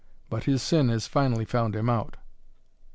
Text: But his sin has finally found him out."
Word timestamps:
But 0.31 0.45
his 0.45 0.63
sin 0.63 0.89
has 0.89 1.05
finally 1.05 1.45
found 1.45 1.75
him 1.75 1.87
out." 1.87 2.17